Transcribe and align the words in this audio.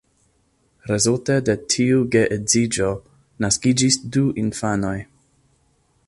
Rezulte 0.91 1.33
de 1.49 1.55
tiu 1.73 1.99
geedziĝo 2.15 2.89
naskiĝis 3.47 3.99
du 4.15 4.23
infanoj. 4.45 4.97